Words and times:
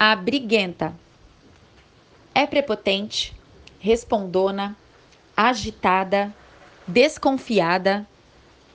A 0.00 0.14
briguenta 0.14 0.94
é 2.32 2.46
prepotente, 2.46 3.34
respondona, 3.80 4.76
agitada, 5.36 6.32
desconfiada, 6.86 8.06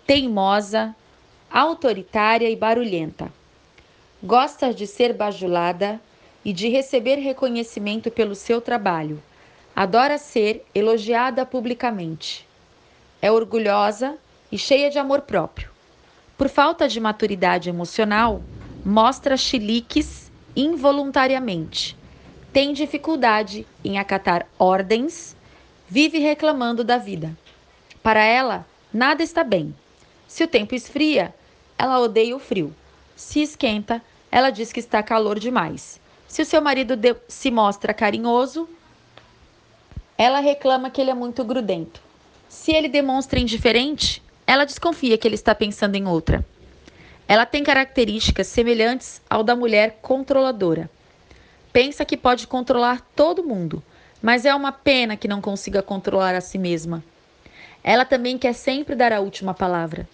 teimosa, 0.06 0.94
autoritária 1.50 2.50
e 2.50 2.58
barulhenta. 2.58 3.32
Gosta 4.22 4.74
de 4.74 4.86
ser 4.86 5.14
bajulada 5.14 5.98
e 6.44 6.52
de 6.52 6.68
receber 6.68 7.16
reconhecimento 7.16 8.12
pelo 8.12 8.36
seu 8.36 8.60
trabalho. 8.60 9.24
Adora 9.74 10.18
ser 10.18 10.66
elogiada 10.76 11.46
publicamente. 11.46 12.46
É 13.22 13.32
orgulhosa 13.32 14.18
e 14.52 14.58
cheia 14.58 14.90
de 14.90 15.00
amor 15.00 15.22
próprio. 15.22 15.72
Por 16.38 16.50
falta 16.50 16.86
de 16.86 17.00
maturidade 17.00 17.70
emocional, 17.70 18.42
mostra 18.84 19.38
chiliques 19.38 20.23
involuntariamente. 20.56 21.98
Tem 22.52 22.74
dificuldade 22.74 23.66
em 23.84 23.98
acatar 23.98 24.48
ordens, 24.60 25.36
vive 25.88 26.20
reclamando 26.20 26.84
da 26.84 26.98
vida. 26.98 27.36
Para 28.02 28.24
ela, 28.24 28.66
nada 28.94 29.24
está 29.24 29.44
bem. 29.44 29.74
Se 30.28 30.44
o 30.44 30.48
tempo 30.48 30.76
esfria, 30.76 31.34
ela 31.78 32.00
odeia 32.00 32.36
o 32.36 32.40
frio. 32.40 32.74
Se 33.16 33.42
esquenta, 33.42 34.02
ela 34.32 34.50
diz 34.50 34.72
que 34.72 34.80
está 34.80 35.02
calor 35.02 35.40
demais. 35.40 36.00
Se 36.28 36.42
o 36.42 36.46
seu 36.46 36.62
marido 36.62 36.96
se 37.28 37.52
mostra 37.52 37.94
carinhoso, 37.94 38.68
ela 40.18 40.40
reclama 40.40 40.90
que 40.90 41.02
ele 41.02 41.12
é 41.12 41.14
muito 41.14 41.44
grudento. 41.44 42.02
Se 42.48 42.72
ele 42.72 42.88
demonstra 42.88 43.40
indiferente, 43.40 44.22
ela 44.46 44.66
desconfia 44.66 45.18
que 45.18 45.28
ele 45.28 45.36
está 45.36 45.56
pensando 45.56 45.96
em 45.96 46.08
outra. 46.08 46.46
Ela 47.28 47.46
tem 47.46 47.64
características 47.64 48.48
semelhantes 48.48 49.22
ao 49.30 49.44
da 49.44 49.56
mulher 49.56 50.00
controladora. 50.02 50.90
Pensa 51.72 52.06
que 52.06 52.18
pode 52.18 52.46
controlar 52.46 53.02
todo 53.16 53.44
mundo, 53.44 53.82
mas 54.22 54.46
é 54.46 54.54
uma 54.54 54.72
pena 54.72 55.18
que 55.18 55.28
não 55.28 55.42
consiga 55.42 55.82
controlar 55.82 56.36
a 56.36 56.42
si 56.42 56.58
mesma. 56.58 57.04
Ela 57.84 58.06
também 58.06 58.38
quer 58.38 58.54
sempre 58.54 58.96
dar 58.96 59.12
a 59.12 59.20
última 59.20 59.54
palavra. 59.54 60.08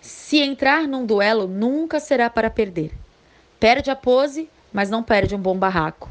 Se 0.00 0.38
entrar 0.38 0.86
num 0.86 1.04
duelo, 1.04 1.48
nunca 1.48 1.98
será 1.98 2.30
para 2.30 2.50
perder. 2.50 2.92
Perde 3.58 3.90
a 3.90 3.96
pose, 3.96 4.48
mas 4.72 4.90
não 4.90 5.02
perde 5.02 5.34
um 5.34 5.40
bom 5.40 5.56
barraco. 5.56 6.08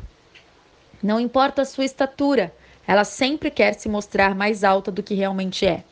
Não 1.01 1.19
importa 1.19 1.61
a 1.61 1.65
sua 1.65 1.85
estatura, 1.85 2.53
ela 2.85 3.03
sempre 3.03 3.51
quer 3.51 3.73
se 3.73 3.87
mostrar 3.87 4.33
mais 4.33 4.63
alta 4.63 4.91
do 4.91 5.03
que 5.03 5.13
realmente 5.13 5.65
é. 5.65 5.83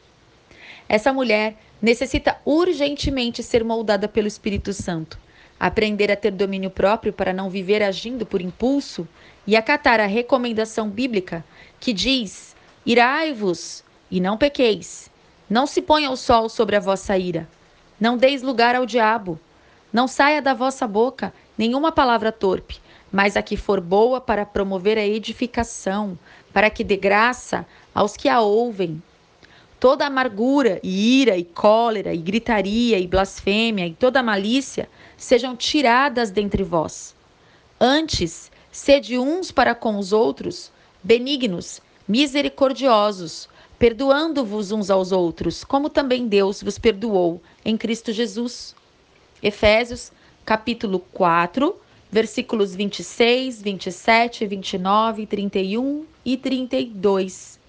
Essa 0.88 1.12
mulher 1.12 1.58
necessita 1.82 2.38
urgentemente 2.46 3.42
ser 3.42 3.64
moldada 3.64 4.08
pelo 4.08 4.28
Espírito 4.28 4.72
Santo, 4.72 5.18
aprender 5.60 6.12
a 6.12 6.16
ter 6.16 6.32
domínio 6.32 6.70
próprio 6.70 7.12
para 7.12 7.34
não 7.34 7.50
viver 7.50 7.82
agindo 7.82 8.26
por 8.26 8.42
impulso 8.42 9.08
e 9.48 9.56
acatar 9.56 10.00
a 10.00 10.06
recomendação 10.06 10.90
bíblica 10.90 11.44
que 11.80 11.92
diz: 11.92 12.56
Irai-vos 12.86 13.84
e 14.12 14.20
não 14.20 14.38
pequeis. 14.38 15.10
Não 15.50 15.68
se 15.68 15.82
ponha 15.82 16.10
o 16.10 16.18
sol 16.18 16.50
sobre 16.50 16.76
a 16.76 16.80
vossa 16.80 17.18
ira. 17.18 17.48
Não 18.00 18.18
deis 18.18 18.42
lugar 18.42 18.76
ao 18.76 18.86
diabo. 18.86 19.40
Não 19.92 20.08
saia 20.08 20.42
da 20.42 20.54
vossa 20.54 20.88
boca 20.88 21.34
nenhuma 21.58 21.92
palavra 21.92 22.32
torpe, 22.32 22.80
mas 23.12 23.38
a 23.38 23.42
que 23.42 23.56
for 23.56 23.80
boa 23.80 24.20
para 24.20 24.46
promover 24.46 24.98
a 24.98 25.06
edificação, 25.06 26.18
para 26.52 26.70
que 26.70 26.84
dê 26.84 26.98
graça 26.98 27.66
aos 27.94 28.18
que 28.18 28.28
a 28.28 28.42
ouvem. 28.42 29.02
Toda 29.86 30.08
amargura, 30.08 30.80
e 30.82 31.22
ira, 31.22 31.38
e 31.38 31.44
cólera, 31.44 32.12
e 32.12 32.18
gritaria, 32.18 32.98
e 32.98 33.06
blasfêmia, 33.06 33.86
e 33.86 33.94
toda 33.94 34.24
malícia 34.24 34.90
sejam 35.16 35.56
tiradas 35.56 36.32
dentre 36.32 36.64
vós. 36.64 37.16
Antes, 37.80 38.52
sede 38.72 39.16
uns 39.20 39.52
para 39.52 39.76
com 39.76 40.00
os 40.00 40.12
outros, 40.12 40.72
benignos, 41.04 41.84
misericordiosos, 42.08 43.48
perdoando-vos 43.78 44.72
uns 44.72 44.90
aos 44.90 45.12
outros, 45.12 45.64
como 45.64 45.88
também 45.88 46.28
Deus 46.28 46.64
vos 46.64 46.80
perdoou 46.80 47.40
em 47.64 47.78
Cristo 47.78 48.12
Jesus. 48.12 48.76
Efésios, 49.40 50.12
capítulo 50.44 50.98
4, 51.14 51.80
versículos 52.12 52.74
26, 52.76 53.62
27, 53.62 54.48
29, 54.48 55.28
31 55.28 56.06
e 56.26 56.38
32. 56.38 57.64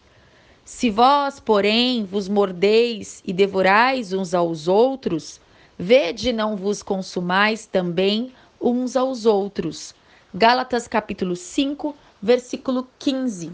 Se 0.67 0.91
vós, 0.91 1.39
porém, 1.39 2.05
vos 2.05 2.29
mordeis 2.29 3.23
e 3.25 3.33
devorais 3.33 4.13
uns 4.13 4.35
aos 4.35 4.67
outros, 4.67 5.41
vede 5.79 6.33
não 6.33 6.57
vos 6.57 6.83
consumais 6.83 7.67
também 7.67 8.33
uns 8.61 8.97
aos 8.97 9.27
outros. 9.27 9.95
Gálatas 10.35 10.89
capítulo 10.89 11.37
5, 11.37 11.95
versículo 12.21 12.89
15. 12.99 13.53